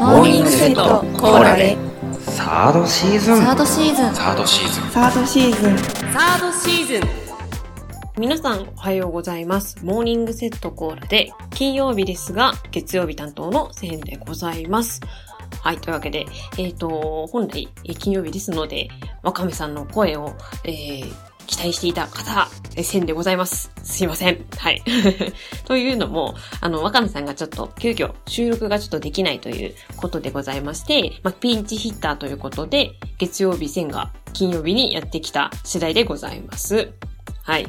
[0.00, 1.76] モーニングセットコーラで
[2.20, 7.26] サードシーズンサードシーズンサードシーズンサードシーズンサードシーズン
[8.18, 9.76] 皆さんおはようございます。
[9.84, 15.02] モーニングセットコーラで金曜日ですが月曜日担当のセンでございます。
[15.60, 15.78] はい。
[15.78, 16.24] というわけで、
[16.58, 18.88] えっ、と、本来、えー金曜日ですので、
[19.22, 20.34] わかめさんの声を、
[20.64, 23.70] えー期待していた方、えー、センでございます。
[23.82, 24.44] すいません。
[24.56, 24.82] はい。
[25.64, 36.92] というのも、あの、わかめさんがちょっと、急遽、収録がちょっとできないということでございまして、まあ、ピンチヒッターということで、月曜日センが金曜日にやってきた次第でございます。
[37.42, 37.68] はい。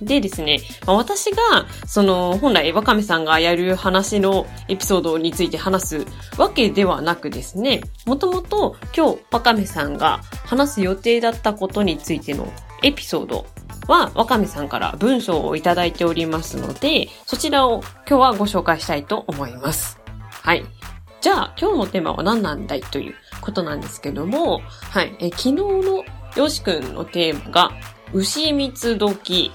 [0.00, 6.06] でですね、まあ私が、その、本来、わかめさんがやる話のエピソードについて話す
[6.38, 12.52] わけではなくですね、もともと今日、わかめさんが話す予定だったことについての
[12.82, 13.46] エピソード
[13.88, 19.98] は、わかめさんから文章をいただいておりますので、そちらを今日はご紹介したいと思います。
[20.30, 20.64] はい。
[21.20, 24.60] じゃあ、今日のテーマは何なんだいということなんですけども、
[24.90, 25.16] はい。
[25.18, 26.04] え昨日の
[26.36, 27.70] よしくんのテーマが、
[28.12, 29.50] 牛蜜時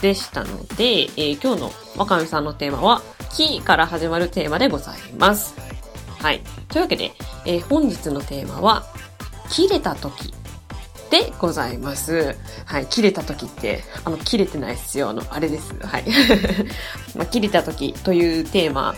[0.00, 3.02] でしたので、えー今日のわかめさんのテーマは、
[3.36, 5.54] 木から始まるテーマでございます。
[6.20, 6.40] はい。
[6.68, 7.12] というわけで、
[7.44, 8.84] えー本日のテーマは、
[9.50, 10.32] 切れた時
[11.14, 12.34] でございます。
[12.64, 12.86] はい。
[12.86, 15.10] 切れた時って、あの、切れてないっすよ。
[15.10, 15.72] あの、あれです。
[15.80, 16.04] はい。
[17.14, 18.96] まあ、切れた時というテーマ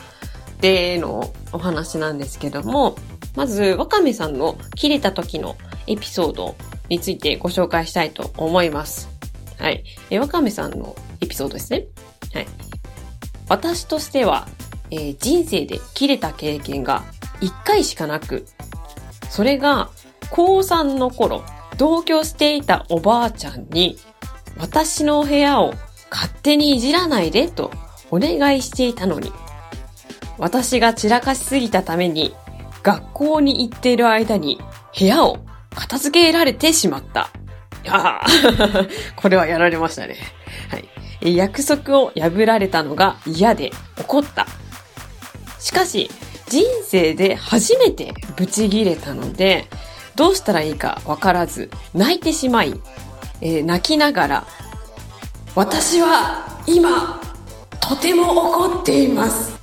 [0.62, 2.96] でのお話なんですけども、
[3.34, 6.56] まず、わかめさんの切れた時のエピソード
[6.88, 9.10] についてご紹介したいと思います。
[9.58, 9.84] はい。
[10.08, 11.84] え、わかめさんのエピソードですね。
[12.32, 12.46] はい。
[13.50, 14.48] 私としては、
[14.90, 17.04] えー人生で切れた経験が
[17.42, 18.46] 1回しかなく、
[19.28, 19.90] それが
[20.30, 21.44] 高3の頃、
[21.76, 23.98] 同居していたおばあちゃんに、
[24.58, 25.74] 私の部屋を
[26.10, 27.70] 勝手にいじらないでと
[28.10, 29.32] お願いしていたのに、
[30.38, 32.34] 私が散らかしすぎたために、
[32.82, 34.60] 学校に行っている間に
[34.98, 35.38] 部屋を
[35.74, 37.30] 片付けられてしまった。
[37.84, 38.20] いや
[39.16, 40.16] これはやられましたね。
[40.70, 41.36] はい。
[41.36, 44.46] 約束を破られたのが嫌で怒った。
[45.58, 46.10] しかし、
[46.48, 49.68] 人生で初めてブチギレたので、
[50.16, 52.80] どうしたらいいかわからず、泣いてしまい、
[53.42, 54.46] えー泣きながら、
[55.54, 57.20] 私は今、
[57.80, 59.54] とても怒っています。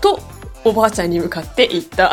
[0.00, 0.18] と、
[0.64, 2.12] おばあちゃんに向かって言った。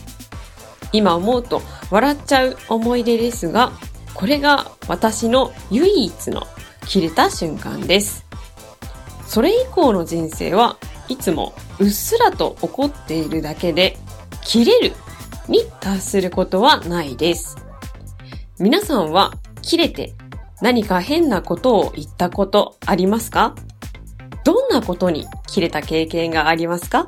[0.92, 3.72] 今思うと笑っちゃう思い出ですが、
[4.12, 6.46] これが私の唯一の
[6.86, 8.26] 切れた瞬間です。
[9.26, 10.76] それ以降の人生は
[11.08, 13.98] いつもうっすらと怒っているだけで、
[14.42, 14.94] 切れる
[15.48, 17.56] に達することはないです。
[18.58, 20.14] 皆さんは切れて
[20.62, 23.54] 何か変なことを言ったことありますか？
[24.44, 27.06] どんなことに切れた経験がありますか？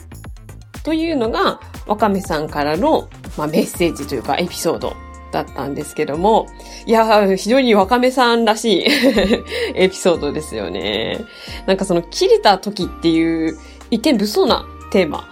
[0.85, 4.95] というのが、わかめさんからの、まあ、メッセージというかエピソード
[5.33, 6.47] だったんですけども、
[6.87, 8.85] いや、非常にわかめさんらしい
[9.75, 11.25] エピソードですよね。
[11.67, 13.59] なんかその切れた時っていう
[13.91, 15.29] 一見物騒なテーマ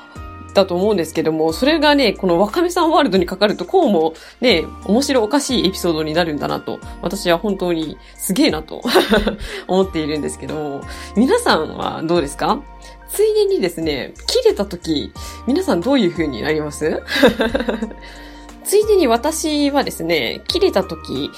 [0.56, 8.82] だと思うんですけども、それがね、このわかめさんワールドにかかるとこうもね、面白おかしいエピソードになるんだなと、私は本当にすげえなと
[9.68, 10.80] 思っているんですけども、
[11.16, 12.60] 皆さんはどうですか？
[13.08, 15.12] ついでにですね、切れた時、
[15.46, 17.02] 皆さんどういう風になります？
[18.64, 21.30] ついでに私はですね、切れた時、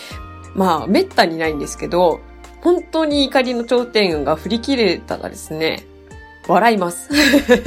[0.54, 2.20] まあ、めったにないんですけど、
[2.62, 5.84] 本当に怒りの頂点が振り切れたらですね、
[6.48, 7.10] 笑います。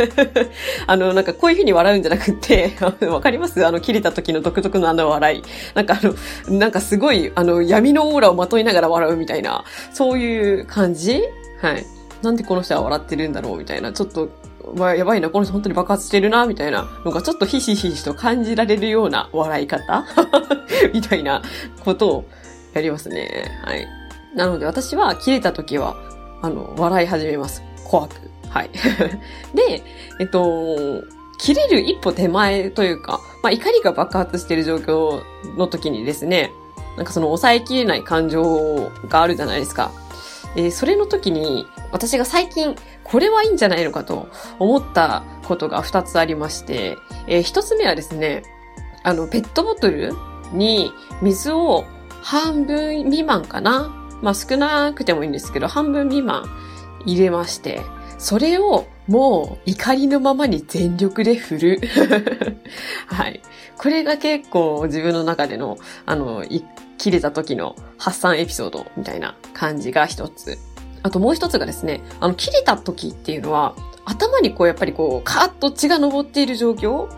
[0.88, 2.74] あの、なんかこういう風に笑うんじゃなくって、
[3.08, 3.66] わかります？
[3.66, 5.44] あの、切れた時の独特のあの笑い。
[5.76, 11.22] なんかあの、なんかすごい、あの、闇のオーラをまといながら笑うみたいな、そういう感じ？
[11.62, 11.86] はい。
[12.24, 14.30] なんでこの人は笑ってるんだろうみたいな、ちょっと、
[14.76, 20.06] わやばいな、この人本当に爆発してるな、みたいなのがちょっとひしひしと感じられるような笑い方？
[20.94, 21.42] みたいな
[21.84, 22.26] ことを
[22.74, 23.52] やりますね。
[23.64, 23.88] はい。
[24.36, 25.96] なので私は切れた時は、
[26.42, 27.62] あの、笑い始めます。
[27.84, 28.16] 怖く。
[28.52, 28.70] はい。
[29.56, 29.84] で、
[30.20, 31.04] えっと、
[31.40, 35.22] 切れる一歩手前というか、まあ、怒りが爆発している状況
[35.58, 36.52] の時にですね、
[36.98, 39.92] なんかその抑えきれない感情があるじゃないですか。
[40.56, 42.76] えーそれの時に、私が最近、
[43.06, 44.28] これはいいんじゃないのかと
[44.60, 46.98] 思ったことが2つありまして、
[47.28, 48.44] えー一つ目はですね、
[49.04, 50.14] あの、ペットボトル
[50.52, 51.86] に水を
[52.22, 56.46] 半分未満かなまあ少なくてもいいんですけど、半分未満
[57.06, 57.82] 入れまして、
[58.18, 61.82] それをもう怒りのままに全力で振る。
[63.08, 63.42] はい。
[63.78, 66.46] これが結構自分の中での、あの、
[66.98, 70.60] 切れた時の発散エピソードみたいな感じが一つ。
[71.04, 73.76] あともう一つがですね、あの、切れた時っていうのは、
[74.06, 77.10] 頭にこうやっぱりこう、カーッと血が昇っている状況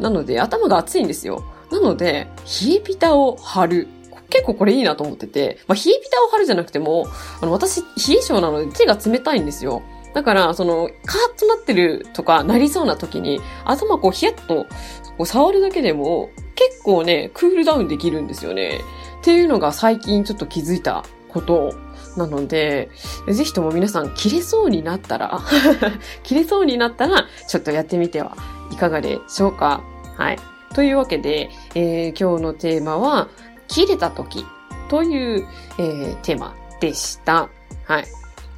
[0.00, 1.44] なので、頭が熱いんですよ。
[1.70, 2.28] なので、
[2.66, 3.88] 冷えピタを貼る。
[4.30, 7.06] 結構これいいなと思ってて、まあ、冷えピタを貼るじゃなくても、
[7.40, 7.86] あの、私、冷
[8.18, 9.82] え性なので手が冷たいんですよ。
[10.14, 14.68] だから、その、カーッとなってるとか、なりそうな時に、頭こう、ヒヤッと、こ
[15.20, 18.80] う、触るだけでも、結構ね、クールダウンできるんですよね。
[19.20, 21.74] っていうのが最近ちょっと気づいたこと
[22.16, 22.90] なので、
[23.28, 25.40] ぜひとも皆さん、切れそうになったら
[26.22, 28.36] 切れそうになったら、ちょっとやってみては
[28.72, 29.82] いかがでしょうか。
[30.16, 30.38] はい。
[30.74, 33.28] というわけで、えー、今日のテーマは、
[33.68, 34.44] 切れた時
[34.88, 35.46] という、
[35.78, 37.48] えー、テーマでした。
[37.84, 38.06] はい。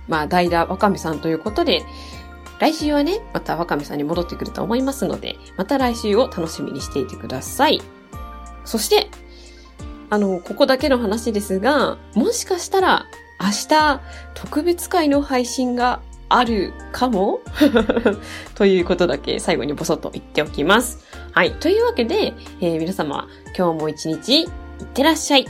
[0.09, 1.83] まあ、代打わかめさんということで、
[2.59, 7.81] 来週はね、またわかめさんに戻ってくると思いますので、また来週を楽しみにしていてください。
[8.65, 9.09] そして、
[10.11, 13.07] あの、ここだけの話ですが、もしかしたら
[13.41, 14.01] 明日
[14.35, 17.41] 特別会の配信があるかも？
[18.55, 20.99] ということだけ最後にボソッと言っておきます。
[21.33, 21.53] はい。
[21.53, 24.49] というわけで、えー、皆様、今日も一日
[24.81, 25.47] いってらっしゃい。